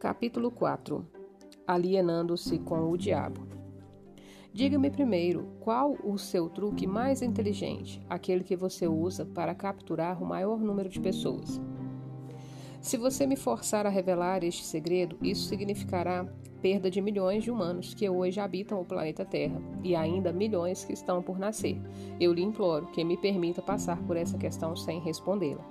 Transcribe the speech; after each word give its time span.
Capítulo 0.00 0.50
4 0.50 1.06
Alienando-se 1.66 2.58
com 2.60 2.90
o 2.90 2.96
diabo. 2.96 3.46
Diga-me 4.50 4.90
primeiro, 4.90 5.46
qual 5.60 5.94
o 6.02 6.16
seu 6.16 6.48
truque 6.48 6.86
mais 6.86 7.20
inteligente, 7.20 8.00
aquele 8.08 8.42
que 8.42 8.56
você 8.56 8.88
usa 8.88 9.26
para 9.26 9.54
capturar 9.54 10.22
o 10.22 10.24
maior 10.24 10.58
número 10.58 10.88
de 10.88 10.98
pessoas? 10.98 11.60
Se 12.80 12.96
você 12.96 13.26
me 13.26 13.36
forçar 13.36 13.84
a 13.84 13.90
revelar 13.90 14.42
este 14.42 14.64
segredo, 14.64 15.18
isso 15.22 15.46
significará 15.46 16.24
perda 16.62 16.90
de 16.90 17.02
milhões 17.02 17.44
de 17.44 17.50
humanos 17.50 17.92
que 17.92 18.08
hoje 18.08 18.40
habitam 18.40 18.80
o 18.80 18.86
planeta 18.86 19.26
Terra 19.26 19.60
e 19.84 19.94
ainda 19.94 20.32
milhões 20.32 20.82
que 20.82 20.94
estão 20.94 21.22
por 21.22 21.38
nascer. 21.38 21.78
Eu 22.18 22.32
lhe 22.32 22.42
imploro 22.42 22.86
que 22.86 23.04
me 23.04 23.18
permita 23.18 23.60
passar 23.60 24.02
por 24.04 24.16
essa 24.16 24.38
questão 24.38 24.74
sem 24.74 24.98
respondê-la. 24.98 25.62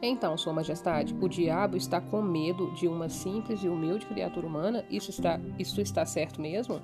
Então, 0.00 0.36
Sua 0.36 0.52
Majestade, 0.52 1.16
o 1.20 1.28
diabo 1.28 1.76
está 1.76 2.00
com 2.00 2.22
medo 2.22 2.70
de 2.72 2.86
uma 2.86 3.08
simples 3.08 3.64
e 3.64 3.68
humilde 3.68 4.06
criatura 4.06 4.46
humana? 4.46 4.84
Isso 4.88 5.10
está, 5.10 5.40
isso 5.58 5.80
está 5.80 6.06
certo 6.06 6.40
mesmo? 6.40 6.80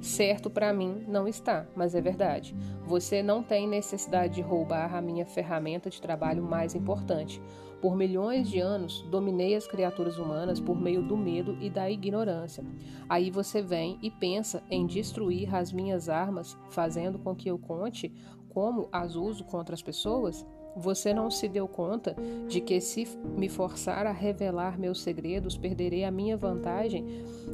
Certo 0.00 0.48
para 0.48 0.72
mim 0.72 1.04
não 1.08 1.26
está, 1.26 1.66
mas 1.74 1.94
é 1.94 2.00
verdade. 2.00 2.54
Você 2.86 3.22
não 3.22 3.42
tem 3.42 3.66
necessidade 3.66 4.34
de 4.34 4.40
roubar 4.40 4.94
a 4.94 5.02
minha 5.02 5.26
ferramenta 5.26 5.90
de 5.90 6.00
trabalho 6.00 6.42
mais 6.42 6.74
importante. 6.74 7.42
Por 7.82 7.96
milhões 7.96 8.48
de 8.48 8.60
anos, 8.60 9.02
dominei 9.10 9.54
as 9.54 9.66
criaturas 9.66 10.16
humanas 10.16 10.60
por 10.60 10.80
meio 10.80 11.02
do 11.02 11.16
medo 11.16 11.58
e 11.60 11.68
da 11.68 11.90
ignorância. 11.90 12.64
Aí 13.08 13.30
você 13.30 13.60
vem 13.60 13.98
e 14.00 14.10
pensa 14.10 14.62
em 14.70 14.86
destruir 14.86 15.54
as 15.54 15.72
minhas 15.72 16.08
armas, 16.08 16.56
fazendo 16.70 17.18
com 17.18 17.34
que 17.34 17.50
eu 17.50 17.58
conte 17.58 18.10
como 18.48 18.88
as 18.92 19.16
uso 19.16 19.44
contra 19.44 19.74
as 19.74 19.82
pessoas? 19.82 20.46
Você 20.76 21.14
não 21.14 21.30
se 21.30 21.48
deu 21.48 21.68
conta 21.68 22.16
de 22.48 22.60
que, 22.60 22.80
se 22.80 23.06
me 23.36 23.48
forçar 23.48 24.06
a 24.06 24.12
revelar 24.12 24.78
meus 24.78 25.02
segredos, 25.02 25.56
perderei 25.56 26.04
a 26.04 26.10
minha 26.10 26.36
vantagem 26.36 27.04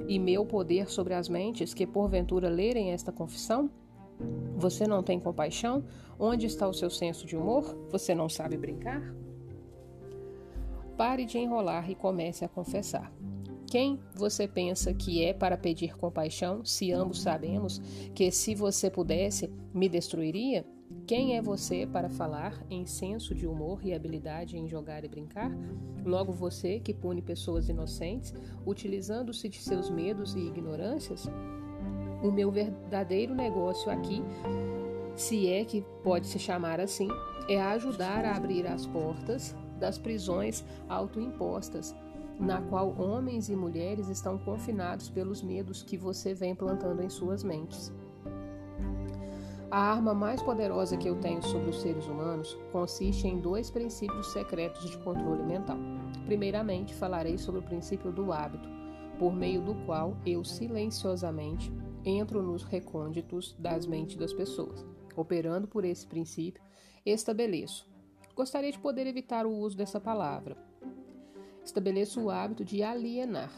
e 0.08 0.18
meu 0.18 0.46
poder 0.46 0.90
sobre 0.90 1.14
as 1.14 1.28
mentes 1.28 1.74
que, 1.74 1.86
porventura, 1.86 2.48
lerem 2.48 2.92
esta 2.92 3.12
confissão? 3.12 3.70
Você 4.56 4.86
não 4.86 5.02
tem 5.02 5.18
compaixão? 5.18 5.84
Onde 6.18 6.46
está 6.46 6.68
o 6.68 6.74
seu 6.74 6.90
senso 6.90 7.26
de 7.26 7.36
humor? 7.36 7.76
Você 7.90 8.14
não 8.14 8.28
sabe 8.28 8.56
brincar? 8.56 9.02
Pare 10.96 11.24
de 11.24 11.38
enrolar 11.38 11.90
e 11.90 11.94
comece 11.94 12.44
a 12.44 12.48
confessar. 12.48 13.10
Quem 13.66 14.00
você 14.14 14.48
pensa 14.48 14.92
que 14.92 15.24
é 15.24 15.32
para 15.32 15.56
pedir 15.56 15.96
compaixão, 15.96 16.64
se 16.64 16.92
ambos 16.92 17.22
sabemos 17.22 17.78
que, 18.14 18.30
se 18.30 18.54
você 18.54 18.90
pudesse, 18.90 19.50
me 19.72 19.88
destruiria? 19.88 20.66
Quem 21.06 21.36
é 21.36 21.42
você 21.42 21.86
para 21.86 22.08
falar 22.08 22.64
em 22.70 22.86
senso 22.86 23.34
de 23.34 23.46
humor 23.46 23.84
e 23.84 23.92
habilidade 23.92 24.56
em 24.56 24.68
jogar 24.68 25.04
e 25.04 25.08
brincar? 25.08 25.50
Logo 26.04 26.32
você 26.32 26.78
que 26.78 26.94
pune 26.94 27.20
pessoas 27.20 27.68
inocentes, 27.68 28.32
utilizando-se 28.64 29.48
de 29.48 29.58
seus 29.58 29.90
medos 29.90 30.34
e 30.34 30.38
ignorâncias? 30.38 31.28
O 32.22 32.30
meu 32.30 32.50
verdadeiro 32.50 33.34
negócio 33.34 33.90
aqui, 33.90 34.22
se 35.16 35.48
é 35.48 35.64
que 35.64 35.84
pode 36.04 36.26
se 36.26 36.38
chamar 36.38 36.78
assim, 36.78 37.08
é 37.48 37.60
ajudar 37.60 38.24
a 38.24 38.36
abrir 38.36 38.66
as 38.66 38.86
portas 38.86 39.54
das 39.80 39.98
prisões 39.98 40.64
autoimpostas, 40.88 41.94
na 42.38 42.62
qual 42.62 42.94
homens 43.00 43.48
e 43.48 43.56
mulheres 43.56 44.08
estão 44.08 44.38
confinados 44.38 45.10
pelos 45.10 45.42
medos 45.42 45.82
que 45.82 45.96
você 45.96 46.34
vem 46.34 46.54
plantando 46.54 47.02
em 47.02 47.08
suas 47.08 47.42
mentes. 47.42 47.92
A 49.70 49.78
arma 49.78 50.12
mais 50.12 50.42
poderosa 50.42 50.96
que 50.96 51.08
eu 51.08 51.20
tenho 51.20 51.40
sobre 51.44 51.70
os 51.70 51.80
seres 51.80 52.04
humanos 52.08 52.58
consiste 52.72 53.28
em 53.28 53.38
dois 53.38 53.70
princípios 53.70 54.32
secretos 54.32 54.90
de 54.90 54.98
controle 54.98 55.44
mental. 55.44 55.76
Primeiramente, 56.26 56.92
falarei 56.92 57.38
sobre 57.38 57.60
o 57.60 57.62
princípio 57.62 58.10
do 58.10 58.32
hábito, 58.32 58.68
por 59.16 59.32
meio 59.32 59.62
do 59.62 59.76
qual 59.86 60.16
eu 60.26 60.42
silenciosamente 60.42 61.72
entro 62.04 62.42
nos 62.42 62.64
recônditos 62.64 63.54
das 63.60 63.86
mentes 63.86 64.16
das 64.16 64.32
pessoas. 64.32 64.84
Operando 65.14 65.68
por 65.68 65.84
esse 65.84 66.04
princípio, 66.04 66.60
estabeleço. 67.06 67.88
Gostaria 68.34 68.72
de 68.72 68.78
poder 68.78 69.06
evitar 69.06 69.46
o 69.46 69.56
uso 69.56 69.76
dessa 69.76 70.00
palavra. 70.00 70.56
Estabeleço 71.64 72.20
o 72.22 72.30
hábito 72.30 72.64
de 72.64 72.82
alienar. 72.82 73.52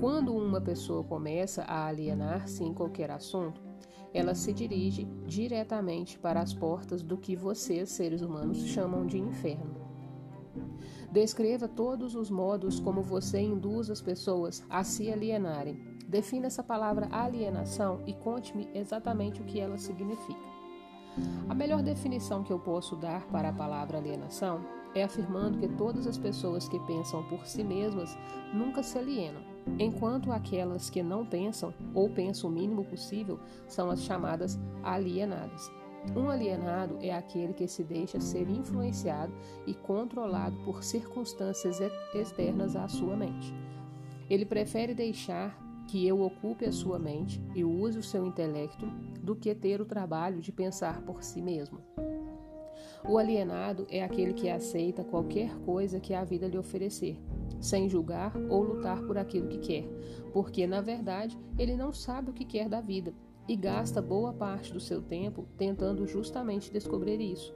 Quando 0.00 0.34
uma 0.34 0.62
pessoa 0.62 1.04
começa 1.04 1.62
a 1.64 1.86
alienar-se 1.86 2.64
em 2.64 2.72
qualquer 2.72 3.10
assunto, 3.10 3.65
ela 4.16 4.34
se 4.34 4.52
dirige 4.52 5.04
diretamente 5.26 6.18
para 6.18 6.40
as 6.40 6.54
portas 6.54 7.02
do 7.02 7.18
que 7.18 7.36
vocês, 7.36 7.90
seres 7.90 8.22
humanos, 8.22 8.64
chamam 8.64 9.06
de 9.06 9.18
inferno. 9.18 9.76
Descreva 11.12 11.68
todos 11.68 12.14
os 12.14 12.30
modos 12.30 12.80
como 12.80 13.02
você 13.02 13.40
induz 13.40 13.90
as 13.90 14.00
pessoas 14.00 14.64
a 14.70 14.82
se 14.82 15.10
alienarem. 15.12 15.78
Defina 16.08 16.46
essa 16.46 16.62
palavra 16.62 17.08
alienação 17.10 18.02
e 18.06 18.14
conte-me 18.14 18.68
exatamente 18.72 19.42
o 19.42 19.44
que 19.44 19.60
ela 19.60 19.76
significa. 19.76 20.56
A 21.48 21.54
melhor 21.54 21.82
definição 21.82 22.42
que 22.42 22.52
eu 22.52 22.58
posso 22.58 22.96
dar 22.96 23.26
para 23.28 23.50
a 23.50 23.52
palavra 23.52 23.98
alienação 23.98 24.64
é 24.94 25.02
afirmando 25.02 25.58
que 25.58 25.68
todas 25.68 26.06
as 26.06 26.16
pessoas 26.16 26.66
que 26.68 26.80
pensam 26.80 27.22
por 27.24 27.46
si 27.46 27.62
mesmas 27.62 28.16
nunca 28.54 28.82
se 28.82 28.98
alienam, 28.98 29.42
enquanto 29.78 30.32
aquelas 30.32 30.88
que 30.88 31.02
não 31.02 31.24
pensam 31.24 31.72
ou 31.94 32.08
pensam 32.08 32.50
o 32.50 32.52
mínimo 32.52 32.84
possível 32.84 33.38
são 33.66 33.90
as 33.90 34.02
chamadas 34.02 34.58
alienadas. 34.82 35.70
Um 36.14 36.30
alienado 36.30 36.98
é 37.00 37.12
aquele 37.12 37.52
que 37.52 37.66
se 37.66 37.82
deixa 37.82 38.20
ser 38.20 38.48
influenciado 38.48 39.32
e 39.66 39.74
controlado 39.74 40.56
por 40.64 40.84
circunstâncias 40.84 41.80
externas 42.14 42.76
à 42.76 42.86
sua 42.86 43.16
mente. 43.16 43.52
Ele 44.30 44.44
prefere 44.44 44.94
deixar 44.94 45.56
que 45.88 46.06
eu 46.06 46.20
ocupe 46.20 46.64
a 46.64 46.72
sua 46.72 46.98
mente 46.98 47.40
e 47.54 47.64
use 47.64 47.98
o 47.98 48.02
seu 48.02 48.26
intelecto 48.26 48.86
do 49.20 49.34
que 49.34 49.54
ter 49.54 49.80
o 49.80 49.84
trabalho 49.84 50.40
de 50.40 50.52
pensar 50.52 51.00
por 51.02 51.22
si 51.22 51.40
mesmo. 51.40 51.78
O 53.08 53.18
alienado 53.18 53.86
é 53.88 54.02
aquele 54.02 54.32
que 54.32 54.48
aceita 54.48 55.04
qualquer 55.04 55.54
coisa 55.60 56.00
que 56.00 56.12
a 56.12 56.24
vida 56.24 56.48
lhe 56.48 56.58
oferecer, 56.58 57.16
sem 57.60 57.88
julgar 57.88 58.34
ou 58.48 58.62
lutar 58.62 59.02
por 59.02 59.16
aquilo 59.18 59.48
que 59.48 59.58
quer, 59.58 59.88
porque, 60.32 60.66
na 60.66 60.80
verdade, 60.80 61.38
ele 61.58 61.76
não 61.76 61.92
sabe 61.92 62.30
o 62.30 62.34
que 62.34 62.44
quer 62.44 62.68
da 62.68 62.80
vida 62.80 63.14
e 63.48 63.56
gasta 63.56 64.02
boa 64.02 64.32
parte 64.32 64.72
do 64.72 64.80
seu 64.80 65.00
tempo 65.00 65.46
tentando 65.56 66.06
justamente 66.06 66.72
descobrir 66.72 67.20
isso. 67.20 67.54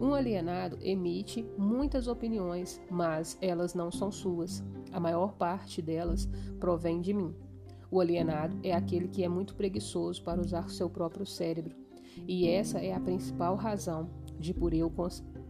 Um 0.00 0.14
alienado 0.14 0.78
emite 0.80 1.44
muitas 1.58 2.06
opiniões, 2.06 2.80
mas 2.88 3.36
elas 3.40 3.74
não 3.74 3.90
são 3.90 4.12
suas. 4.12 4.64
A 4.92 5.00
maior 5.00 5.32
parte 5.32 5.82
delas 5.82 6.28
provém 6.60 7.00
de 7.00 7.12
mim. 7.12 7.34
O 7.90 8.00
alienado 8.00 8.56
é 8.62 8.72
aquele 8.72 9.08
que 9.08 9.24
é 9.24 9.28
muito 9.28 9.54
preguiçoso 9.54 10.22
para 10.22 10.40
usar 10.40 10.70
seu 10.70 10.88
próprio 10.88 11.26
cérebro, 11.26 11.74
e 12.26 12.48
essa 12.48 12.78
é 12.78 12.92
a 12.92 13.00
principal 13.00 13.56
razão 13.56 14.08
de 14.38 14.54
por 14.54 14.72
eu 14.72 14.90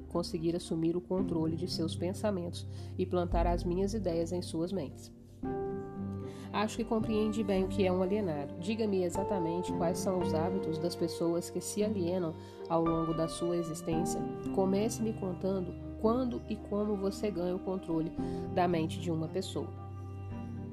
conseguir 0.06 0.56
assumir 0.56 0.96
o 0.96 1.00
controle 1.00 1.56
de 1.56 1.68
seus 1.68 1.94
pensamentos 1.94 2.66
e 2.96 3.04
plantar 3.04 3.46
as 3.46 3.64
minhas 3.64 3.94
ideias 3.94 4.32
em 4.32 4.42
suas 4.42 4.72
mentes. 4.72 5.12
Acho 6.52 6.78
que 6.78 6.84
compreende 6.84 7.44
bem 7.44 7.64
o 7.64 7.68
que 7.68 7.86
é 7.86 7.92
um 7.92 8.02
alienado. 8.02 8.54
Diga-me 8.58 9.04
exatamente 9.04 9.70
quais 9.74 9.98
são 9.98 10.20
os 10.20 10.32
hábitos 10.32 10.78
das 10.78 10.96
pessoas 10.96 11.50
que 11.50 11.60
se 11.60 11.84
alienam 11.84 12.34
ao 12.68 12.82
longo 12.82 13.12
da 13.12 13.28
sua 13.28 13.58
existência. 13.58 14.18
Comece 14.54 15.02
me 15.02 15.12
contando 15.12 15.74
quando 16.00 16.40
e 16.48 16.56
como 16.56 16.96
você 16.96 17.30
ganha 17.30 17.54
o 17.54 17.58
controle 17.58 18.10
da 18.54 18.66
mente 18.66 18.98
de 18.98 19.10
uma 19.10 19.28
pessoa. 19.28 19.68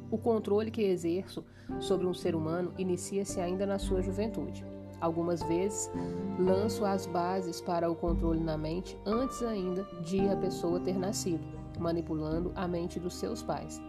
O 0.10 0.18
controle 0.18 0.72
que 0.72 0.84
exerço 0.84 1.44
sobre 1.80 2.06
um 2.06 2.14
ser 2.14 2.34
humano 2.34 2.74
inicia-se 2.78 3.42
ainda 3.42 3.66
na 3.66 3.78
sua 3.78 4.02
juventude. 4.02 4.64
Algumas 5.04 5.44
vezes 5.44 5.92
lanço 6.40 6.86
as 6.86 7.06
bases 7.06 7.60
para 7.60 7.92
o 7.92 7.96
controle 7.96 8.40
na 8.40 8.58
mente 8.58 8.98
antes 9.06 9.44
ainda 9.44 9.84
de 10.00 10.30
a 10.30 10.38
pessoa 10.38 10.80
ter 10.80 10.98
nascido, 10.98 11.44
manipulando 11.78 12.54
a 12.56 12.66
mente 12.70 13.02
dos 13.02 13.16
seus 13.16 13.44
pais. 13.44 13.82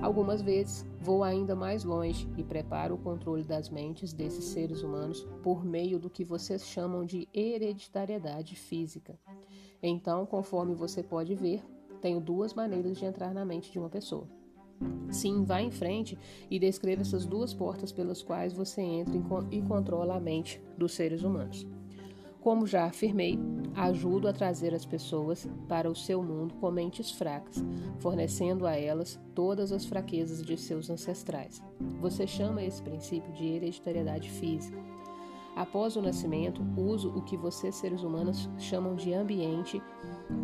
Algumas 0.00 0.40
vezes 0.40 0.86
vou 1.00 1.24
ainda 1.24 1.56
mais 1.56 1.82
longe 1.82 2.28
e 2.36 2.44
preparo 2.44 2.94
o 2.94 2.98
controle 2.98 3.42
das 3.42 3.68
mentes 3.68 4.12
desses 4.12 4.44
seres 4.44 4.84
humanos 4.84 5.26
por 5.42 5.64
meio 5.64 5.98
do 5.98 6.08
que 6.08 6.24
vocês 6.24 6.64
chamam 6.64 7.04
de 7.04 7.28
hereditariedade 7.34 8.54
física. 8.54 9.18
Então, 9.82 10.24
conforme 10.24 10.72
você 10.72 11.02
pode 11.02 11.34
ver, 11.34 11.64
tenho 12.00 12.20
duas 12.20 12.54
maneiras 12.54 12.96
de 12.96 13.04
entrar 13.04 13.34
na 13.34 13.44
mente 13.44 13.72
de 13.72 13.78
uma 13.80 13.90
pessoa. 13.90 14.28
Sim, 15.10 15.44
vá 15.44 15.60
em 15.60 15.70
frente 15.70 16.18
e 16.50 16.58
descreva 16.58 17.02
essas 17.02 17.24
duas 17.24 17.54
portas 17.54 17.92
pelas 17.92 18.22
quais 18.22 18.52
você 18.52 18.82
entra 18.82 19.14
e 19.50 19.62
controla 19.62 20.16
a 20.16 20.20
mente 20.20 20.60
dos 20.76 20.92
seres 20.92 21.22
humanos. 21.22 21.66
Como 22.44 22.66
já 22.66 22.84
afirmei, 22.84 23.38
ajudo 23.74 24.28
a 24.28 24.32
trazer 24.32 24.74
as 24.74 24.84
pessoas 24.84 25.48
para 25.66 25.90
o 25.90 25.96
seu 25.96 26.22
mundo 26.22 26.54
com 26.56 26.70
mentes 26.70 27.10
fracas, 27.10 27.64
fornecendo 28.00 28.66
a 28.66 28.76
elas 28.76 29.18
todas 29.34 29.72
as 29.72 29.86
fraquezas 29.86 30.42
de 30.42 30.58
seus 30.58 30.90
ancestrais. 30.90 31.62
Você 32.00 32.26
chama 32.26 32.62
esse 32.62 32.82
princípio 32.82 33.32
de 33.32 33.46
hereditariedade 33.46 34.28
física. 34.28 34.78
Após 35.56 35.94
o 35.94 36.02
nascimento, 36.02 36.60
uso 36.76 37.10
o 37.10 37.22
que 37.22 37.36
vocês 37.36 37.76
seres 37.76 38.02
humanos 38.02 38.50
chamam 38.58 38.96
de 38.96 39.14
ambiente 39.14 39.80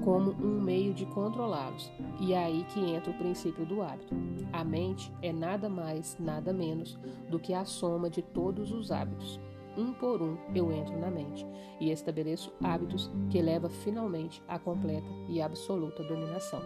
como 0.05 0.31
um 0.33 0.61
meio 0.61 0.95
de 0.95 1.05
controlá-los. 1.07 1.91
E 2.21 2.33
é 2.33 2.45
aí 2.45 2.65
que 2.73 2.81
entra 2.81 3.11
o 3.11 3.19
princípio 3.19 3.67
do 3.67 3.83
hábito. 3.83 4.15
A 4.53 4.63
mente 4.63 5.13
é 5.21 5.33
nada 5.33 5.69
mais, 5.69 6.17
nada 6.21 6.53
menos 6.53 6.99
do 7.29 7.41
que 7.41 7.53
a 7.53 7.65
soma 7.65 8.09
de 8.09 8.23
todos 8.23 8.73
os 8.73 8.93
hábitos. 8.93 9.41
Um 9.77 9.93
por 9.93 10.21
um 10.21 10.37
eu 10.55 10.71
entro 10.73 10.99
na 10.99 11.11
mente 11.11 11.47
e 11.81 11.91
estabeleço 11.91 12.53
hábitos 12.63 13.11
que 13.31 13.41
levam 13.41 13.71
finalmente 13.71 14.43
à 14.47 14.59
completa 14.59 15.09
e 15.29 15.41
absoluta 15.41 16.03
dominação. 16.05 16.61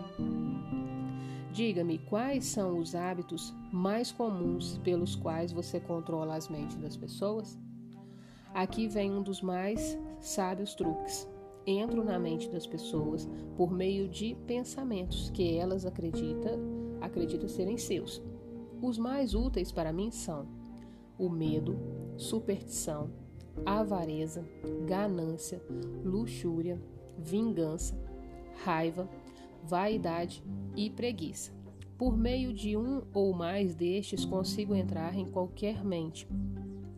Diga-me 1.53 1.99
quais 1.99 2.47
são 2.47 2.79
os 2.79 2.95
hábitos 2.95 3.55
mais 3.73 4.11
comuns 4.11 4.79
pelos 4.79 5.15
quais 5.15 5.53
você 5.53 5.79
controla 5.79 6.35
as 6.35 6.49
mentes 6.49 6.77
das 6.77 6.97
pessoas? 6.97 7.57
Aqui 8.55 8.87
vem 8.87 9.11
um 9.11 9.21
dos 9.21 9.43
mais 9.43 9.99
sábios 10.21 10.77
truques. 10.77 11.29
Entro 11.67 12.05
na 12.05 12.21
mente 12.21 12.49
das 12.49 12.69
pessoas 12.69 13.29
por 13.57 13.73
meio 13.73 14.09
de 14.09 14.37
pensamentos 14.47 15.29
que 15.31 15.57
elas 15.57 15.85
acreditam, 15.85 16.61
acreditam 17.01 17.49
serem 17.49 17.77
seus. 17.77 18.23
Os 18.81 18.97
mais 18.97 19.35
úteis 19.35 19.73
para 19.73 19.93
mim 19.93 20.13
são 20.13 20.47
o 21.19 21.29
medo, 21.29 21.77
superstição, 22.17 23.11
avareza, 23.67 24.49
ganância, 24.87 25.61
luxúria, 26.05 26.81
vingança, 27.19 27.99
raiva, 28.65 29.09
vaidade 29.65 30.45
e 30.77 30.91
preguiça. 30.91 31.53
Por 31.99 32.17
meio 32.17 32.53
de 32.53 32.77
um 32.77 33.03
ou 33.13 33.33
mais 33.33 33.75
destes, 33.75 34.25
consigo 34.25 34.77
entrar 34.77 35.17
em 35.17 35.27
qualquer 35.27 35.85
mente, 35.85 36.29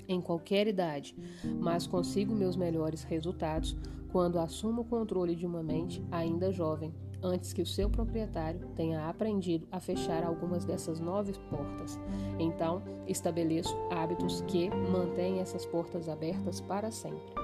em 0.08 0.20
qualquer 0.20 0.66
idade, 0.66 1.14
mas 1.60 1.86
consigo 1.86 2.34
meus 2.34 2.56
melhores 2.56 3.02
resultados 3.02 3.76
quando 4.10 4.38
assumo 4.38 4.82
o 4.82 4.84
controle 4.84 5.34
de 5.34 5.46
uma 5.46 5.62
mente 5.62 6.02
ainda 6.10 6.52
jovem, 6.52 6.94
antes 7.22 7.52
que 7.52 7.62
o 7.62 7.66
seu 7.66 7.90
proprietário 7.90 8.60
tenha 8.74 9.08
aprendido 9.08 9.66
a 9.70 9.80
fechar 9.80 10.24
algumas 10.24 10.64
dessas 10.64 11.00
nove 11.00 11.32
portas. 11.50 11.98
Então, 12.38 12.82
estabeleço 13.06 13.76
hábitos 13.90 14.42
que 14.42 14.70
mantêm 14.70 15.40
essas 15.40 15.66
portas 15.66 16.08
abertas 16.08 16.60
para 16.60 16.90
sempre. 16.90 17.34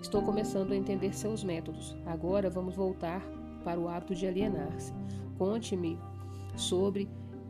Estou 0.00 0.22
começando 0.22 0.72
a 0.72 0.76
entender 0.76 1.14
seus 1.14 1.42
métodos. 1.42 1.96
Agora 2.06 2.48
vamos 2.48 2.74
voltar 2.74 3.22
para 3.64 3.80
o 3.80 3.88
hábito 3.88 4.14
de 4.14 4.26
alienar-se. 4.26 4.92
Conte-me 5.36 5.98
sobre 6.56 7.08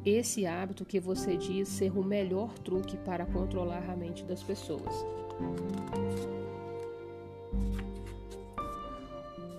esse 0.09 0.47
hábito 0.47 0.85
que 0.85 0.99
você 0.99 1.37
diz 1.37 1.69
ser 1.69 1.97
o 1.97 2.03
melhor 2.03 2.53
truque 2.61 2.97
para 2.99 3.27
controlar 3.27 3.89
a 3.91 3.97
mente 3.97 4.25
das 4.25 4.43
pessoas. 4.43 5.05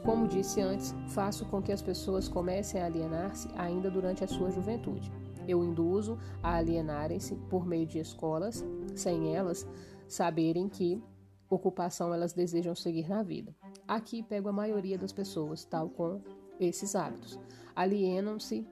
Como 0.04 0.28
disse 0.28 0.60
antes, 0.60 0.96
faço 1.10 1.46
com 1.46 1.62
que 1.62 1.72
as 1.72 1.82
pessoas 1.82 2.28
comecem 2.28 2.82
a 2.82 2.86
alienar-se 2.86 3.48
ainda 3.56 3.92
durante 3.92 4.24
a 4.24 4.28
sua 4.28 4.50
juventude. 4.50 5.12
Eu 5.48 5.64
induzo 5.64 6.18
a 6.42 6.56
alienarem-se 6.56 7.36
por 7.50 7.66
meio 7.66 7.86
de 7.86 8.00
escolas, 8.00 8.66
sem 8.96 9.36
elas 9.36 9.68
saberem 10.08 10.68
que 10.68 11.02
ocupação 11.48 12.14
elas 12.14 12.34
desejam 12.34 12.74
seguir 12.74 13.08
na 13.08 13.22
vida. 13.22 13.56
Aqui 13.88 14.24
pego 14.24 14.50
a 14.50 14.54
maioria 14.54 14.98
das 14.98 15.12
pessoas, 15.12 15.64
tal 15.64 15.90
com 15.90 16.22
esses 16.60 16.96
hábitos. 16.96 17.40
Alienam-se 17.76 18.68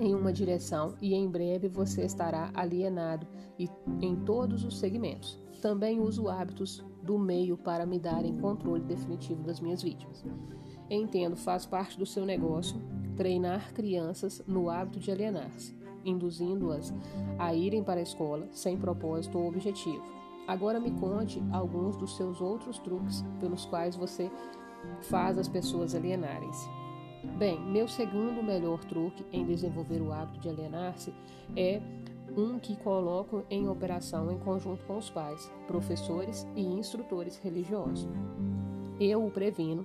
em 0.00 0.14
uma 0.14 0.32
direção 0.32 0.94
e 1.00 1.14
em 1.14 1.28
breve 1.28 1.68
você 1.68 2.02
estará 2.04 2.50
alienado 2.54 3.26
e 3.58 3.68
em 4.00 4.16
todos 4.16 4.64
os 4.64 4.78
segmentos. 4.78 5.40
Também 5.60 6.00
uso 6.00 6.28
hábitos 6.28 6.84
do 7.02 7.18
meio 7.18 7.56
para 7.56 7.86
me 7.86 7.98
darem 7.98 8.34
controle 8.38 8.82
definitivo 8.82 9.42
das 9.42 9.60
minhas 9.60 9.82
vítimas. 9.82 10.24
Entendo, 10.90 11.36
faz 11.36 11.64
parte 11.64 11.98
do 11.98 12.04
seu 12.04 12.24
negócio 12.24 12.80
treinar 13.16 13.72
crianças 13.72 14.42
no 14.46 14.68
hábito 14.68 14.98
de 14.98 15.10
alienar-se, 15.10 15.76
induzindo-as 16.04 16.92
a 17.38 17.54
irem 17.54 17.82
para 17.82 18.00
a 18.00 18.02
escola 18.02 18.48
sem 18.50 18.76
propósito 18.76 19.38
ou 19.38 19.48
objetivo. 19.48 20.04
Agora 20.46 20.78
me 20.78 20.90
conte 20.90 21.42
alguns 21.50 21.96
dos 21.96 22.16
seus 22.16 22.40
outros 22.40 22.78
truques 22.78 23.24
pelos 23.40 23.64
quais 23.64 23.96
você 23.96 24.30
faz 25.02 25.38
as 25.38 25.48
pessoas 25.48 25.94
alienarem-se. 25.94 26.83
Bem, 27.38 27.60
meu 27.60 27.88
segundo 27.88 28.42
melhor 28.42 28.84
truque 28.84 29.24
em 29.32 29.44
desenvolver 29.44 30.00
o 30.00 30.12
hábito 30.12 30.38
de 30.38 30.48
alienar-se 30.48 31.12
é 31.56 31.82
um 32.36 32.58
que 32.58 32.76
coloco 32.76 33.44
em 33.50 33.68
operação 33.68 34.30
em 34.30 34.38
conjunto 34.38 34.84
com 34.84 34.96
os 34.98 35.10
pais, 35.10 35.50
professores 35.66 36.46
e 36.54 36.62
instrutores 36.62 37.36
religiosos. 37.38 38.08
Eu 39.00 39.24
o 39.26 39.30
previno 39.30 39.84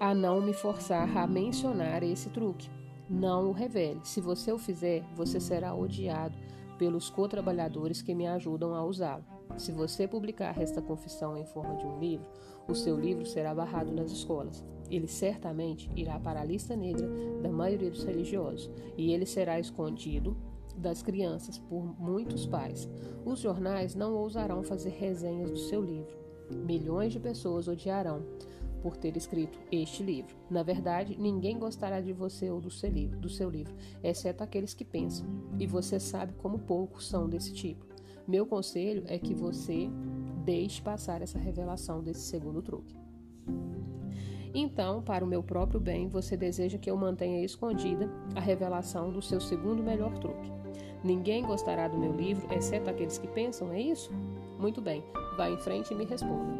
a 0.00 0.14
não 0.14 0.40
me 0.40 0.52
forçar 0.52 1.16
a 1.16 1.26
mencionar 1.26 2.02
esse 2.02 2.30
truque. 2.30 2.70
Não 3.08 3.50
o 3.50 3.52
revele. 3.52 4.00
Se 4.02 4.20
você 4.20 4.50
o 4.50 4.58
fizer, 4.58 5.04
você 5.14 5.38
será 5.38 5.74
odiado 5.74 6.36
pelos 6.78 7.10
co-trabalhadores 7.10 8.02
que 8.02 8.14
me 8.14 8.26
ajudam 8.26 8.74
a 8.74 8.82
usá-lo. 8.82 9.24
Se 9.58 9.72
você 9.72 10.08
publicar 10.08 10.58
esta 10.60 10.82
confissão 10.82 11.36
em 11.36 11.44
forma 11.44 11.76
de 11.76 11.86
um 11.86 11.98
livro, 11.98 12.26
o 12.66 12.74
seu 12.74 12.98
livro 12.98 13.26
será 13.26 13.54
barrado 13.54 13.92
nas 13.92 14.10
escolas. 14.10 14.64
Ele 14.90 15.06
certamente 15.06 15.90
irá 15.96 16.18
para 16.18 16.40
a 16.40 16.44
lista 16.44 16.76
negra 16.76 17.08
da 17.42 17.50
maioria 17.50 17.90
dos 17.90 18.04
religiosos 18.04 18.70
e 18.96 19.12
ele 19.12 19.26
será 19.26 19.58
escondido 19.58 20.36
das 20.76 21.02
crianças 21.02 21.58
por 21.58 21.82
muitos 22.00 22.46
pais. 22.46 22.88
Os 23.24 23.38
jornais 23.38 23.94
não 23.94 24.14
ousarão 24.14 24.62
fazer 24.62 24.90
resenhas 24.90 25.50
do 25.50 25.58
seu 25.58 25.82
livro. 25.82 26.16
Milhões 26.50 27.12
de 27.12 27.20
pessoas 27.20 27.68
odiarão 27.68 28.22
por 28.82 28.98
ter 28.98 29.16
escrito 29.16 29.58
este 29.72 30.02
livro. 30.02 30.36
Na 30.50 30.62
verdade, 30.62 31.16
ninguém 31.18 31.58
gostará 31.58 32.02
de 32.02 32.12
você 32.12 32.50
ou 32.50 32.60
do 32.60 32.70
seu 32.70 32.90
livro, 32.90 33.18
do 33.18 33.30
seu 33.30 33.48
livro, 33.48 33.74
exceto 34.02 34.44
aqueles 34.44 34.74
que 34.74 34.84
pensam. 34.84 35.26
E 35.58 35.66
você 35.66 35.98
sabe 35.98 36.34
como 36.34 36.58
poucos 36.58 37.08
são 37.08 37.26
desse 37.26 37.54
tipo. 37.54 37.86
Meu 38.28 38.44
conselho 38.44 39.02
é 39.06 39.18
que 39.18 39.32
você 39.32 39.88
deixe 40.44 40.82
passar 40.82 41.22
essa 41.22 41.38
revelação 41.38 42.02
desse 42.02 42.20
segundo 42.20 42.60
truque. 42.60 42.94
Então, 44.54 45.02
para 45.02 45.24
o 45.24 45.26
meu 45.26 45.42
próprio 45.42 45.80
bem, 45.80 46.06
você 46.08 46.36
deseja 46.36 46.78
que 46.78 46.88
eu 46.88 46.96
mantenha 46.96 47.44
escondida 47.44 48.08
a 48.36 48.40
revelação 48.40 49.10
do 49.10 49.20
seu 49.20 49.40
segundo 49.40 49.82
melhor 49.82 50.16
truque. 50.18 50.52
Ninguém 51.02 51.44
gostará 51.44 51.88
do 51.88 51.98
meu 51.98 52.12
livro, 52.12 52.46
exceto 52.54 52.88
aqueles 52.88 53.18
que 53.18 53.26
pensam, 53.26 53.72
é 53.72 53.80
isso? 53.80 54.12
Muito 54.58 54.80
bem, 54.80 55.02
vá 55.36 55.50
em 55.50 55.58
frente 55.58 55.92
e 55.92 55.96
me 55.96 56.04
responda. 56.04 56.54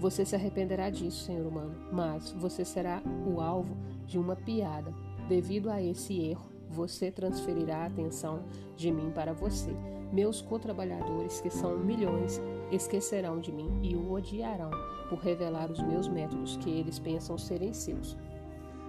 Você 0.00 0.24
se 0.24 0.34
arrependerá 0.34 0.88
disso, 0.88 1.24
senhor 1.24 1.46
humano, 1.46 1.76
mas 1.92 2.32
você 2.32 2.64
será 2.64 3.02
o 3.26 3.40
alvo 3.40 3.76
de 4.06 4.18
uma 4.18 4.34
piada. 4.34 4.92
Devido 5.28 5.70
a 5.70 5.80
esse 5.80 6.18
erro, 6.18 6.50
você 6.68 7.10
transferirá 7.10 7.82
a 7.82 7.86
atenção 7.86 8.42
de 8.74 8.90
mim 8.90 9.12
para 9.14 9.32
você. 9.32 9.70
Meus 10.12 10.40
co-trabalhadores, 10.40 11.40
que 11.40 11.50
são 11.50 11.78
milhões, 11.78 12.40
esquecerão 12.74 13.38
de 13.38 13.52
mim 13.52 13.80
e 13.82 13.94
o 13.94 14.12
odiarão 14.12 14.70
por 15.08 15.18
revelar 15.18 15.70
os 15.70 15.80
meus 15.82 16.08
métodos 16.08 16.56
que 16.56 16.70
eles 16.70 16.98
pensam 16.98 17.36
serem 17.36 17.72
seus. 17.72 18.16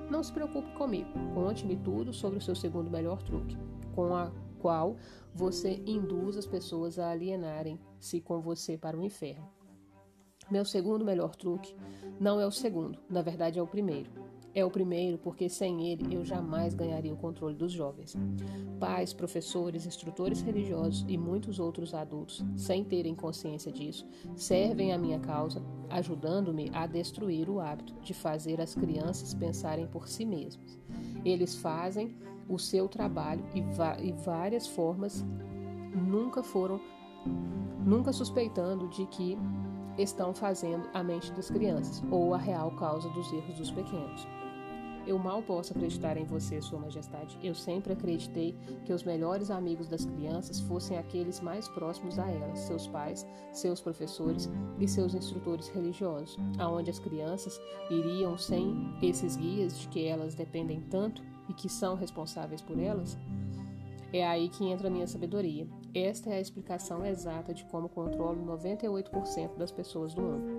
Não 0.10 0.24
se 0.24 0.32
preocupe 0.32 0.72
comigo, 0.74 1.10
conte-me 1.34 1.76
tudo 1.76 2.14
sobre 2.14 2.40
o 2.40 2.42
seu 2.42 2.56
segundo 2.56 2.90
melhor 2.90 3.22
truque, 3.24 3.58
com 3.94 4.16
a 4.16 4.32
qual 4.60 4.96
você 5.34 5.82
induz 5.86 6.38
as 6.38 6.46
pessoas 6.46 6.98
a 6.98 7.10
alienarem-se 7.10 8.22
com 8.22 8.40
você 8.40 8.78
para 8.78 8.98
o 8.98 9.04
inferno. 9.04 9.50
Meu 10.50 10.66
segundo 10.66 11.06
melhor 11.06 11.36
truque 11.36 11.76
não 12.20 12.40
é 12.40 12.46
o 12.46 12.52
segundo, 12.52 13.00
na 13.10 13.22
verdade 13.22 13.60
é 13.60 13.62
o 13.62 13.68
primeiro. 13.68 14.12
É 14.56 14.64
o 14.64 14.70
primeiro 14.70 15.18
porque 15.18 15.50
sem 15.50 15.88
ele 15.88 16.14
eu 16.14 16.24
jamais 16.24 16.76
ganharia 16.76 17.12
o 17.12 17.18
controle 17.18 17.56
dos 17.56 17.72
jovens. 17.72 18.16
Pais, 18.80 19.12
professores, 19.12 19.88
instrutores 19.88 20.42
religiosos 20.42 21.04
e 21.08 21.18
muitos 21.18 21.60
outros 21.60 21.94
adultos, 21.94 22.44
sem 22.56 22.84
terem 22.84 23.16
consciência 23.16 23.72
disso, 23.72 24.06
servem 24.36 24.94
à 24.94 24.98
minha 24.98 25.20
causa, 25.20 25.64
ajudando-me 25.90 26.70
a 26.72 26.86
destruir 26.86 27.50
o 27.50 27.60
hábito 27.60 27.96
de 28.02 28.14
fazer 28.14 28.62
as 28.62 28.76
crianças 28.76 29.34
pensarem 29.34 29.88
por 29.88 30.08
si 30.08 30.24
mesmas. 30.24 30.80
Eles 31.26 31.56
fazem 31.56 32.16
o 32.48 32.60
seu 32.60 32.88
trabalho 32.88 33.44
e, 33.56 33.60
e 34.08 34.12
várias 34.12 34.68
formas 34.68 35.26
nunca 35.96 36.44
foram, 36.44 36.80
nunca 37.84 38.14
suspeitando 38.14 38.88
de 38.90 39.06
que 39.08 39.36
estão 39.98 40.34
fazendo 40.34 40.88
a 40.94 41.04
mente 41.04 41.32
das 41.32 41.50
crianças 41.50 42.04
ou 42.12 42.34
a 42.34 42.38
real 42.38 42.72
causa 42.72 43.10
dos 43.10 43.32
erros 43.32 43.56
dos 43.56 43.72
pequenos. 43.72 44.28
Eu 45.06 45.20
mal 45.20 45.44
posso 45.44 45.74
acreditar 45.74 46.16
em 46.16 46.24
você, 46.24 46.62
Sua 46.62 46.80
Majestade. 46.80 47.38
Eu 47.44 47.54
sempre 47.54 47.92
acreditei 47.92 48.56
que 48.86 48.94
os 48.94 49.04
melhores 49.04 49.52
amigos 49.52 49.90
das 49.90 50.06
crianças 50.06 50.62
fossem 50.62 50.98
aqueles 50.98 51.42
mais 51.42 51.68
próximos 51.68 52.18
a 52.18 52.30
elas, 52.30 52.60
seus 52.60 52.88
pais, 52.88 53.28
seus 53.52 53.82
professores 53.82 54.50
e 54.80 54.88
seus 54.88 55.14
instrutores 55.14 55.68
religiosos, 55.68 56.38
aonde 56.58 56.90
as 56.90 57.00
crianças 57.00 57.60
iriam 57.90 58.38
sem 58.38 58.74
esses 59.02 59.36
guias 59.36 59.78
de 59.78 59.90
que 59.90 60.06
elas 60.06 60.36
dependem 60.36 60.80
tanto 60.90 61.22
e 61.50 61.54
que 61.54 61.68
são 61.68 61.96
responsáveis 61.96 62.62
por 62.62 62.80
elas. 62.80 63.18
É 64.14 64.26
aí 64.26 64.48
que 64.48 64.66
entra 64.66 64.88
a 64.88 64.92
minha 64.92 65.08
sabedoria. 65.08 65.68
Esta 65.94 66.30
é 66.30 66.36
a 66.36 66.40
explicação 66.40 67.04
exata 67.04 67.54
de 67.54 67.66
como 67.66 67.90
controlo 67.90 68.46
98% 68.46 69.58
das 69.58 69.72
pessoas 69.72 70.14
do 70.14 70.22
mundo. 70.22 70.53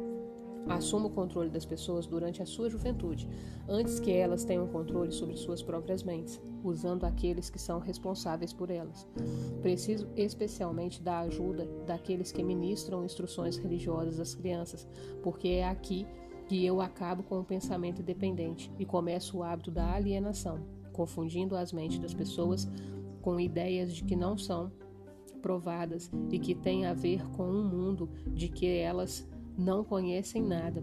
Assuma 0.68 1.06
o 1.06 1.11
controle 1.11 1.50
das 1.50 1.64
pessoas 1.64 2.06
durante 2.06 2.42
a 2.42 2.47
sua 2.47 2.71
juventude, 2.71 3.28
antes 3.68 4.00
que 4.00 4.11
elas 4.11 4.44
tenham 4.44 4.66
controle 4.66 5.12
sobre 5.12 5.37
suas 5.37 5.62
próprias 5.62 6.02
mentes, 6.02 6.40
usando 6.62 7.04
aqueles 7.04 7.50
que 7.50 7.59
são 7.59 7.78
responsáveis 7.78 8.52
por 8.52 8.71
elas. 8.71 9.06
Preciso 9.61 10.09
especialmente 10.16 11.02
da 11.02 11.21
ajuda 11.21 11.68
daqueles 11.87 12.33
que 12.33 12.42
ministram 12.42 13.04
instruções 13.04 13.56
religiosas 13.56 14.18
às 14.18 14.35
crianças, 14.35 14.87
porque 15.23 15.49
é 15.49 15.68
aqui 15.68 16.06
que 16.47 16.64
eu 16.64 16.80
acabo 16.80 17.23
com 17.23 17.40
o 17.40 17.44
pensamento 17.44 18.00
independente 18.02 18.71
e 18.78 18.85
começo 18.85 19.38
o 19.38 19.42
hábito 19.42 19.71
da 19.71 19.92
alienação, 19.92 20.61
confundindo 20.92 21.56
as 21.56 21.73
mentes 21.73 21.99
das 21.99 22.14
pessoas 22.14 22.68
com 23.21 23.40
ideias 23.40 23.94
de 23.94 24.04
que 24.04 24.14
não 24.14 24.37
são 24.37 24.71
provadas 25.40 26.11
e 26.30 26.38
que 26.38 26.54
têm 26.54 26.87
a 26.87 26.94
ver 26.94 27.26
com 27.33 27.44
um 27.44 27.64
mundo 27.64 28.09
de 28.28 28.49
que 28.49 28.66
elas 28.66 29.28
não 29.56 29.84
conhecem 29.84 30.42
nada. 30.42 30.82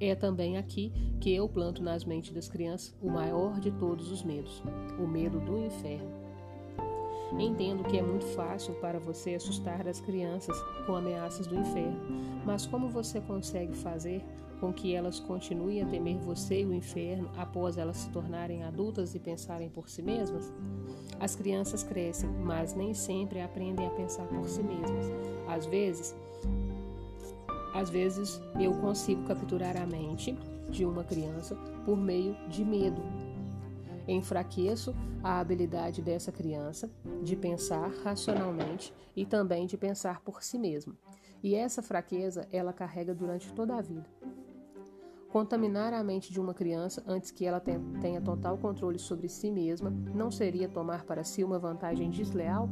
É 0.00 0.14
também 0.14 0.56
aqui 0.56 0.92
que 1.20 1.34
eu 1.34 1.48
planto 1.48 1.82
nas 1.82 2.04
mentes 2.04 2.32
das 2.32 2.48
crianças 2.48 2.94
o 3.02 3.10
maior 3.10 3.58
de 3.58 3.70
todos 3.72 4.12
os 4.12 4.22
medos, 4.22 4.62
o 4.98 5.06
medo 5.06 5.40
do 5.40 5.58
inferno. 5.58 6.28
Entendo 7.38 7.84
que 7.84 7.98
é 7.98 8.02
muito 8.02 8.24
fácil 8.26 8.74
para 8.74 8.98
você 8.98 9.34
assustar 9.34 9.86
as 9.86 10.00
crianças 10.00 10.56
com 10.86 10.94
ameaças 10.94 11.46
do 11.46 11.56
inferno, 11.56 12.00
mas 12.46 12.64
como 12.64 12.88
você 12.88 13.20
consegue 13.20 13.74
fazer 13.74 14.24
com 14.60 14.72
que 14.72 14.94
elas 14.94 15.20
continuem 15.20 15.82
a 15.82 15.86
temer 15.86 16.18
você 16.18 16.62
e 16.62 16.64
o 16.64 16.74
inferno 16.74 17.30
após 17.36 17.76
elas 17.76 17.98
se 17.98 18.10
tornarem 18.10 18.64
adultas 18.64 19.14
e 19.14 19.18
pensarem 19.18 19.68
por 19.68 19.88
si 19.88 20.02
mesmas? 20.02 20.52
As 21.20 21.34
crianças 21.36 21.82
crescem, 21.82 22.30
mas 22.30 22.74
nem 22.74 22.94
sempre 22.94 23.40
aprendem 23.40 23.86
a 23.86 23.90
pensar 23.90 24.26
por 24.26 24.48
si 24.48 24.62
mesmas. 24.62 25.06
Às 25.46 25.66
vezes, 25.66 26.16
às 27.74 27.90
vezes 27.90 28.40
eu 28.58 28.72
consigo 28.74 29.24
capturar 29.24 29.76
a 29.76 29.86
mente 29.86 30.36
de 30.68 30.84
uma 30.84 31.04
criança 31.04 31.56
por 31.84 31.96
meio 31.96 32.36
de 32.48 32.64
medo. 32.64 33.02
Enfraqueço 34.06 34.94
a 35.22 35.38
habilidade 35.38 36.00
dessa 36.00 36.32
criança 36.32 36.90
de 37.22 37.36
pensar 37.36 37.90
racionalmente 38.02 38.92
e 39.14 39.26
também 39.26 39.66
de 39.66 39.76
pensar 39.76 40.20
por 40.22 40.42
si 40.42 40.58
mesma. 40.58 40.96
E 41.42 41.54
essa 41.54 41.82
fraqueza 41.82 42.48
ela 42.50 42.72
carrega 42.72 43.14
durante 43.14 43.52
toda 43.52 43.76
a 43.76 43.82
vida. 43.82 44.06
Contaminar 45.28 45.92
a 45.92 46.02
mente 46.02 46.32
de 46.32 46.40
uma 46.40 46.54
criança 46.54 47.04
antes 47.06 47.30
que 47.30 47.44
ela 47.44 47.60
tenha 47.60 48.20
total 48.22 48.56
controle 48.56 48.98
sobre 48.98 49.28
si 49.28 49.50
mesma 49.50 49.90
não 50.14 50.30
seria 50.30 50.68
tomar 50.68 51.04
para 51.04 51.22
si 51.22 51.44
uma 51.44 51.58
vantagem 51.58 52.08
desleal? 52.08 52.68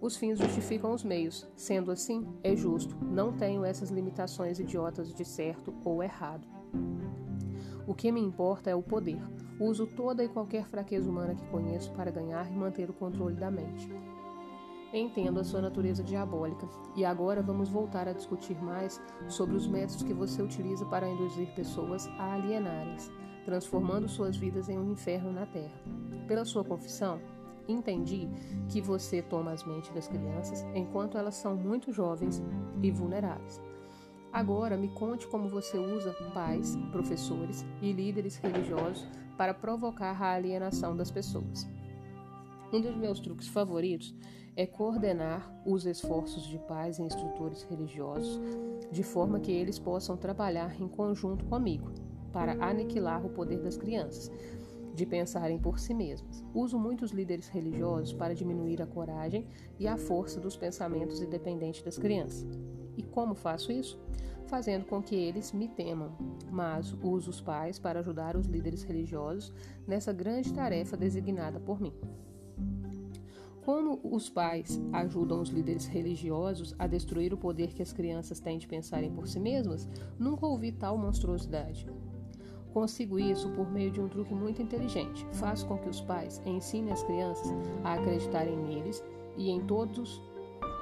Os 0.00 0.16
fins 0.16 0.38
justificam 0.38 0.94
os 0.94 1.04
meios. 1.04 1.46
Sendo 1.54 1.90
assim, 1.90 2.26
é 2.42 2.56
justo. 2.56 2.96
Não 3.04 3.32
tenho 3.32 3.64
essas 3.64 3.90
limitações 3.90 4.58
idiotas 4.58 5.12
de 5.12 5.24
certo 5.24 5.74
ou 5.84 6.02
errado. 6.02 6.48
O 7.86 7.94
que 7.94 8.10
me 8.10 8.20
importa 8.20 8.70
é 8.70 8.74
o 8.74 8.82
poder. 8.82 9.20
Uso 9.58 9.86
toda 9.86 10.24
e 10.24 10.28
qualquer 10.28 10.66
fraqueza 10.66 11.10
humana 11.10 11.34
que 11.34 11.46
conheço 11.48 11.92
para 11.92 12.10
ganhar 12.10 12.50
e 12.50 12.56
manter 12.56 12.88
o 12.88 12.94
controle 12.94 13.36
da 13.36 13.50
mente. 13.50 13.90
Entendo 14.92 15.38
a 15.38 15.44
sua 15.44 15.60
natureza 15.60 16.02
diabólica 16.02 16.66
e 16.96 17.04
agora 17.04 17.42
vamos 17.42 17.68
voltar 17.68 18.08
a 18.08 18.12
discutir 18.12 18.60
mais 18.60 19.00
sobre 19.28 19.54
os 19.54 19.66
métodos 19.66 20.02
que 20.02 20.14
você 20.14 20.42
utiliza 20.42 20.84
para 20.86 21.08
induzir 21.08 21.54
pessoas 21.54 22.08
a 22.18 22.34
alienarem-se, 22.34 23.10
transformando 23.44 24.08
suas 24.08 24.36
vidas 24.36 24.68
em 24.68 24.78
um 24.78 24.90
inferno 24.90 25.30
na 25.32 25.46
Terra. 25.46 25.78
Pela 26.26 26.44
sua 26.44 26.64
confissão, 26.64 27.20
entendi 27.70 28.28
que 28.68 28.80
você 28.80 29.22
toma 29.22 29.52
as 29.52 29.64
mentes 29.64 29.92
das 29.92 30.08
crianças 30.08 30.64
enquanto 30.74 31.16
elas 31.16 31.34
são 31.34 31.56
muito 31.56 31.92
jovens 31.92 32.42
e 32.82 32.90
vulneráveis. 32.90 33.60
Agora 34.32 34.76
me 34.76 34.88
conte 34.88 35.26
como 35.26 35.48
você 35.48 35.76
usa 35.76 36.12
pais, 36.32 36.76
professores 36.92 37.64
e 37.82 37.92
líderes 37.92 38.36
religiosos 38.36 39.06
para 39.36 39.52
provocar 39.52 40.20
a 40.22 40.34
alienação 40.34 40.96
das 40.96 41.10
pessoas. 41.10 41.68
Um 42.72 42.80
dos 42.80 42.96
meus 42.96 43.18
truques 43.18 43.48
favoritos 43.48 44.14
é 44.56 44.66
coordenar 44.66 45.52
os 45.66 45.86
esforços 45.86 46.46
de 46.46 46.58
pais 46.58 46.98
e 46.98 47.02
instrutores 47.02 47.62
religiosos 47.62 48.40
de 48.92 49.02
forma 49.02 49.40
que 49.40 49.50
eles 49.50 49.78
possam 49.78 50.16
trabalhar 50.16 50.80
em 50.80 50.86
conjunto 50.86 51.44
comigo 51.46 51.90
para 52.32 52.52
aniquilar 52.64 53.24
o 53.24 53.30
poder 53.30 53.58
das 53.58 53.76
crianças, 53.76 54.30
de 54.94 55.06
pensarem 55.06 55.58
por 55.58 55.78
si 55.78 55.94
mesmas. 55.94 56.44
Uso 56.54 56.78
muitos 56.78 57.10
líderes 57.10 57.48
religiosos 57.48 58.12
para 58.12 58.34
diminuir 58.34 58.82
a 58.82 58.86
coragem 58.86 59.46
e 59.78 59.86
a 59.86 59.96
força 59.96 60.40
dos 60.40 60.56
pensamentos 60.56 61.20
independentes 61.20 61.82
das 61.82 61.98
crianças. 61.98 62.58
E 62.96 63.02
como 63.02 63.34
faço 63.34 63.72
isso? 63.72 63.98
Fazendo 64.46 64.84
com 64.84 65.00
que 65.00 65.14
eles 65.14 65.52
me 65.52 65.68
temam, 65.68 66.12
mas 66.50 66.92
uso 67.02 67.30
os 67.30 67.40
pais 67.40 67.78
para 67.78 68.00
ajudar 68.00 68.36
os 68.36 68.46
líderes 68.46 68.82
religiosos 68.82 69.52
nessa 69.86 70.12
grande 70.12 70.52
tarefa 70.52 70.96
designada 70.96 71.60
por 71.60 71.80
mim. 71.80 71.94
Como 73.64 74.00
os 74.02 74.28
pais 74.28 74.80
ajudam 74.92 75.40
os 75.40 75.50
líderes 75.50 75.86
religiosos 75.86 76.74
a 76.78 76.86
destruir 76.86 77.32
o 77.32 77.38
poder 77.38 77.72
que 77.72 77.82
as 77.82 77.92
crianças 77.92 78.40
têm 78.40 78.58
de 78.58 78.66
pensarem 78.66 79.12
por 79.12 79.28
si 79.28 79.38
mesmas, 79.38 79.88
nunca 80.18 80.46
ouvi 80.46 80.72
tal 80.72 80.98
monstruosidade. 80.98 81.86
Consigo 82.72 83.18
isso 83.18 83.48
por 83.50 83.70
meio 83.70 83.90
de 83.90 84.00
um 84.00 84.08
truque 84.08 84.32
muito 84.32 84.62
inteligente. 84.62 85.26
Faço 85.32 85.66
com 85.66 85.78
que 85.78 85.88
os 85.88 86.00
pais 86.00 86.40
ensinem 86.46 86.92
as 86.92 87.02
crianças 87.02 87.52
a 87.82 87.94
acreditarem 87.94 88.56
neles 88.56 89.02
e 89.36 89.50
em 89.50 89.60
todos 89.60 90.22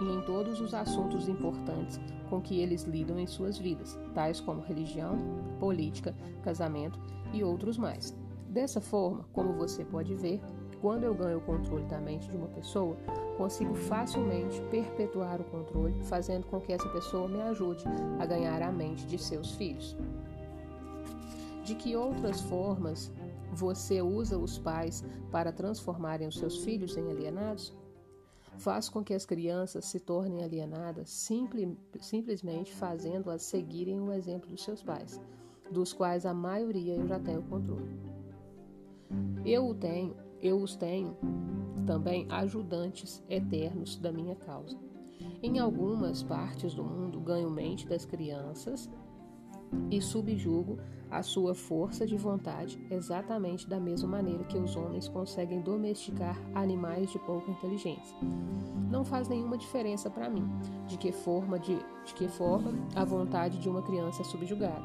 e 0.01 0.05
em 0.05 0.21
todos 0.23 0.61
os 0.61 0.75
assuntos 0.75 1.29
importantes 1.29 1.99
com 2.29 2.41
que 2.41 2.61
eles 2.61 2.85
lidam 2.85 3.19
em 3.19 3.27
suas 3.27 3.59
vidas, 3.59 3.99
tais 4.15 4.41
como 4.41 4.61
religião, 4.61 5.19
política, 5.59 6.15
casamento 6.43 7.01
e 7.33 7.43
outros 7.43 7.79
mais. 7.79 8.17
Dessa 8.49 8.81
forma, 8.81 9.25
como 9.33 9.55
você 9.55 9.85
pode 9.85 10.15
ver, 10.15 10.41
quando 10.81 11.05
eu 11.05 11.15
ganho 11.15 11.39
o 11.39 11.43
controle 11.43 11.85
da 11.87 12.01
mente 12.01 12.29
de 12.29 12.37
uma 12.37 12.49
pessoa, 12.49 12.97
consigo 13.37 13.75
facilmente 13.75 14.61
perpetuar 14.71 15.41
o 15.41 15.45
controle, 15.45 15.95
fazendo 16.05 16.47
com 16.47 16.61
que 16.61 16.73
essa 16.73 16.89
pessoa 16.91 17.29
me 17.29 17.41
ajude 17.43 17.85
a 18.19 18.27
ganhar 18.27 18.63
a 18.63 18.71
mente 18.71 19.05
de 19.07 19.19
seus 19.19 19.53
filhos. 19.53 19.97
De 21.69 21.75
que 21.75 21.95
outras 21.95 22.41
formas 22.41 23.13
você 23.53 24.01
usa 24.01 24.39
os 24.39 24.59
pais 24.59 25.05
para 25.31 25.53
transformarem 25.53 26.27
os 26.27 26.39
seus 26.39 26.65
filhos 26.65 26.97
em 26.97 27.11
alienados? 27.11 27.77
Faz 28.57 28.89
com 28.89 29.05
que 29.05 29.13
as 29.13 29.27
crianças 29.27 29.85
se 29.85 30.01
tornem 30.01 30.43
alienadas 30.43 31.11
simple, 31.11 31.77
simplesmente 32.01 32.73
fazendo-as 32.73 33.43
seguirem 33.43 34.01
o 34.01 34.11
exemplo 34.11 34.49
dos 34.49 34.65
seus 34.65 34.83
pais, 34.83 35.21
dos 35.71 35.93
quais 35.93 36.25
a 36.25 36.33
maioria 36.33 36.95
eu 36.95 37.07
já 37.07 37.21
tenho 37.21 37.43
controle. 37.43 38.01
Eu 39.45 39.69
o 39.69 39.75
tenho, 39.75 40.17
eu 40.41 40.63
os 40.63 40.75
tenho 40.75 41.19
também 41.87 42.27
ajudantes 42.31 43.23
eternos 43.29 43.99
da 43.99 44.11
minha 44.11 44.37
causa. 44.37 44.79
Em 45.43 45.59
algumas 45.59 46.23
partes 46.23 46.73
do 46.73 46.83
mundo 46.83 47.21
ganho 47.21 47.51
mente 47.51 47.87
das 47.87 48.07
crianças 48.07 48.89
e 49.91 50.01
subjugo 50.01 50.79
a 51.11 51.23
sua 51.23 51.55
força 51.55 52.07
de 52.07 52.17
vontade 52.17 52.79
exatamente 52.91 53.69
da 53.69 53.81
mesma 53.81 54.09
maneira 54.09 54.45
que 54.45 54.59
os 54.59 54.77
homens 54.77 55.09
conseguem 55.09 55.61
domesticar 55.61 56.39
animais 56.55 57.11
de 57.11 57.19
pouca 57.21 57.51
inteligência. 57.51 58.17
Não 58.91 59.05
faz 59.05 59.29
nenhuma 59.29 59.57
diferença 59.57 60.11
para 60.11 60.29
mim 60.29 60.47
de 60.87 60.99
que 60.99 61.13
forma 61.13 61.59
de, 61.59 61.77
de 62.05 62.15
que 62.15 62.29
forma 62.29 62.73
a 62.95 63.05
vontade 63.05 63.59
de 63.59 63.69
uma 63.69 63.83
criança 63.83 64.23
é 64.23 64.25
subjugada, 64.25 64.85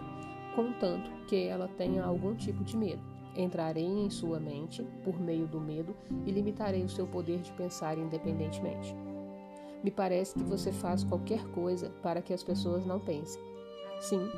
contanto 0.56 1.12
que 1.28 1.48
ela 1.48 1.68
tenha 1.68 2.04
algum 2.04 2.36
tipo 2.36 2.64
de 2.64 2.78
medo. 2.78 3.02
Entrarei 3.36 3.86
em 3.86 4.10
sua 4.10 4.40
mente 4.40 4.84
por 5.04 5.20
meio 5.20 5.48
do 5.48 5.60
medo 5.60 5.96
e 6.26 6.32
limitarei 6.32 6.84
o 6.84 6.90
seu 6.90 7.08
poder 7.08 7.42
de 7.42 7.52
pensar 7.54 7.98
independentemente. 7.98 8.96
Me 9.84 9.92
parece 9.92 10.36
que 10.36 10.44
você 10.44 10.72
faz 10.72 11.04
qualquer 11.04 11.44
coisa 11.48 11.90
para 12.02 12.22
que 12.22 12.32
as 12.32 12.44
pessoas 12.44 12.86
não 12.86 13.00
pensem. 13.00 13.53
Sim, 14.04 14.30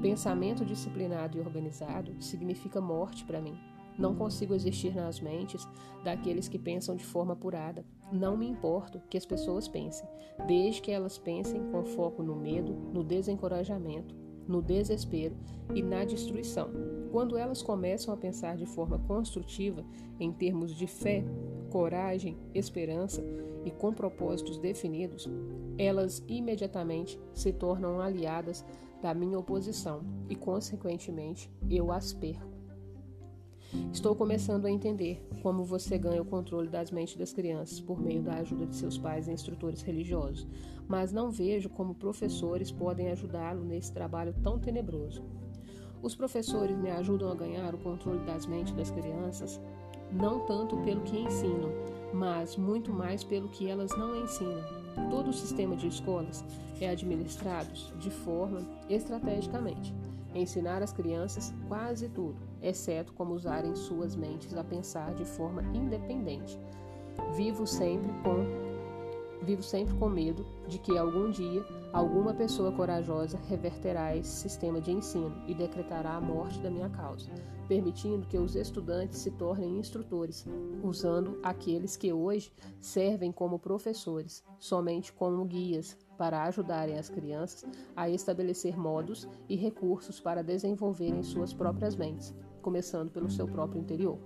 pensamento 0.00 0.64
disciplinado 0.64 1.36
e 1.36 1.40
organizado 1.40 2.14
significa 2.22 2.80
morte 2.80 3.24
para 3.24 3.40
mim. 3.40 3.58
Não 3.98 4.14
consigo 4.14 4.54
existir 4.54 4.94
nas 4.94 5.18
mentes 5.18 5.66
daqueles 6.04 6.46
que 6.46 6.56
pensam 6.56 6.94
de 6.94 7.04
forma 7.04 7.32
apurada. 7.32 7.84
Não 8.12 8.36
me 8.36 8.46
importo 8.46 9.02
que 9.10 9.18
as 9.18 9.26
pessoas 9.26 9.66
pensem, 9.66 10.08
desde 10.46 10.80
que 10.80 10.92
elas 10.92 11.18
pensem 11.18 11.60
com 11.72 11.84
foco 11.84 12.22
no 12.22 12.36
medo, 12.36 12.72
no 12.72 13.02
desencorajamento, 13.02 14.14
no 14.46 14.62
desespero 14.62 15.36
e 15.74 15.82
na 15.82 16.04
destruição. 16.04 16.70
Quando 17.10 17.36
elas 17.36 17.60
começam 17.60 18.14
a 18.14 18.16
pensar 18.16 18.56
de 18.56 18.66
forma 18.66 19.00
construtiva, 19.00 19.84
em 20.20 20.30
termos 20.30 20.72
de 20.76 20.86
fé, 20.86 21.24
coragem, 21.70 22.38
esperança 22.54 23.20
e 23.64 23.70
com 23.72 23.92
propósitos 23.92 24.58
definidos, 24.58 25.28
elas 25.76 26.22
imediatamente 26.28 27.18
se 27.34 27.52
tornam 27.52 28.00
aliadas 28.00 28.64
da 29.02 29.14
minha 29.14 29.38
oposição 29.38 30.02
e, 30.28 30.34
consequentemente, 30.34 31.50
eu 31.70 31.92
as 31.92 32.12
perco. 32.12 32.58
Estou 33.92 34.14
começando 34.14 34.64
a 34.64 34.70
entender 34.70 35.22
como 35.42 35.62
você 35.62 35.98
ganha 35.98 36.22
o 36.22 36.24
controle 36.24 36.68
das 36.68 36.90
mentes 36.90 37.16
das 37.16 37.34
crianças 37.34 37.80
por 37.80 38.00
meio 38.00 38.22
da 38.22 38.34
ajuda 38.36 38.66
de 38.66 38.74
seus 38.74 38.96
pais 38.96 39.28
e 39.28 39.32
instrutores 39.32 39.82
religiosos, 39.82 40.46
mas 40.88 41.12
não 41.12 41.30
vejo 41.30 41.68
como 41.68 41.94
professores 41.94 42.72
podem 42.72 43.10
ajudá-lo 43.10 43.62
nesse 43.64 43.92
trabalho 43.92 44.34
tão 44.42 44.58
tenebroso. 44.58 45.22
Os 46.02 46.14
professores 46.14 46.78
me 46.78 46.90
ajudam 46.90 47.30
a 47.30 47.34
ganhar 47.34 47.74
o 47.74 47.78
controle 47.78 48.24
das 48.24 48.46
mentes 48.46 48.72
das 48.72 48.90
crianças, 48.90 49.60
não 50.10 50.46
tanto 50.46 50.76
pelo 50.78 51.02
que 51.02 51.18
ensinam, 51.18 51.70
mas 52.14 52.56
muito 52.56 52.90
mais 52.92 53.22
pelo 53.22 53.48
que 53.48 53.68
elas 53.68 53.90
não 53.98 54.16
ensinam. 54.16 54.77
Todo 55.10 55.30
o 55.30 55.32
sistema 55.32 55.76
de 55.76 55.88
escolas 55.88 56.44
é 56.80 56.88
administrado 56.90 57.70
de 57.98 58.10
forma 58.10 58.60
estrategicamente. 58.88 59.94
Ensinar 60.34 60.82
as 60.82 60.92
crianças 60.92 61.54
quase 61.66 62.08
tudo, 62.08 62.36
exceto 62.62 63.12
como 63.14 63.34
usarem 63.34 63.74
suas 63.74 64.14
mentes 64.14 64.54
a 64.54 64.62
pensar 64.62 65.14
de 65.14 65.24
forma 65.24 65.62
independente. 65.74 66.58
Vivo 67.34 67.66
sempre 67.66 68.12
com 68.22 68.67
Vivo 69.42 69.62
sempre 69.62 69.94
com 69.94 70.08
medo 70.08 70.44
de 70.66 70.78
que 70.78 70.98
algum 70.98 71.30
dia 71.30 71.64
alguma 71.92 72.34
pessoa 72.34 72.72
corajosa 72.72 73.38
reverterá 73.48 74.14
esse 74.16 74.30
sistema 74.30 74.80
de 74.80 74.90
ensino 74.90 75.42
e 75.46 75.54
decretará 75.54 76.16
a 76.16 76.20
morte 76.20 76.58
da 76.58 76.70
minha 76.70 76.88
causa, 76.90 77.30
permitindo 77.66 78.26
que 78.26 78.36
os 78.36 78.56
estudantes 78.56 79.20
se 79.20 79.30
tornem 79.30 79.78
instrutores, 79.78 80.44
usando 80.82 81.38
aqueles 81.42 81.96
que 81.96 82.12
hoje 82.12 82.52
servem 82.80 83.30
como 83.30 83.58
professores, 83.58 84.44
somente 84.58 85.12
como 85.12 85.44
guias 85.44 85.96
para 86.18 86.42
ajudarem 86.42 86.98
as 86.98 87.08
crianças 87.08 87.64
a 87.94 88.10
estabelecer 88.10 88.76
modos 88.76 89.28
e 89.48 89.54
recursos 89.54 90.18
para 90.18 90.42
desenvolverem 90.42 91.22
suas 91.22 91.54
próprias 91.54 91.94
mentes, 91.94 92.34
começando 92.60 93.10
pelo 93.10 93.30
seu 93.30 93.46
próprio 93.46 93.80
interior. 93.80 94.18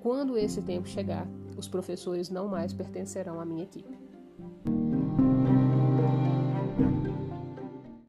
Quando 0.00 0.38
esse 0.38 0.62
tempo 0.62 0.86
chegar, 0.86 1.26
os 1.58 1.66
professores 1.66 2.30
não 2.30 2.46
mais 2.46 2.72
pertencerão 2.72 3.40
à 3.40 3.44
minha 3.44 3.64
equipe. 3.64 4.05